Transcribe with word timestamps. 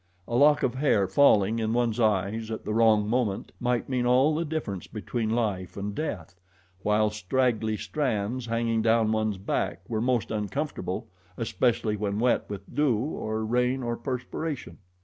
A 0.27 0.33
lock 0.35 0.63
of 0.63 0.73
hair 0.73 1.07
falling 1.07 1.59
in 1.59 1.73
one's 1.73 1.99
eyes 1.99 2.49
at 2.49 2.65
the 2.65 2.73
wrong 2.73 3.07
moment 3.07 3.51
might 3.59 3.87
mean 3.87 4.07
all 4.07 4.33
the 4.33 4.43
difference 4.43 4.87
between 4.87 5.29
life 5.29 5.77
and 5.77 5.93
death, 5.93 6.33
while 6.81 7.11
straggly 7.11 7.77
strands, 7.77 8.47
hanging 8.47 8.81
down 8.81 9.11
one's 9.11 9.37
back 9.37 9.87
were 9.87 10.01
most 10.01 10.31
uncomfortable, 10.31 11.07
especially 11.37 11.97
when 11.97 12.17
wet 12.17 12.49
with 12.49 12.63
dew 12.73 12.97
or 12.97 13.45
rain 13.45 13.83
or 13.83 13.95
perspiration. 13.95 14.79